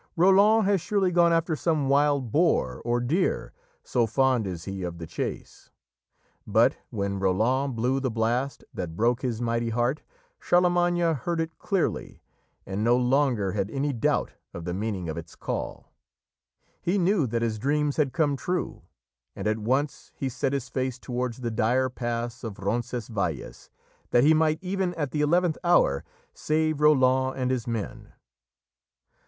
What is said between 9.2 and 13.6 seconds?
his mighty heart, Charlemagne heard it clearly, and no longer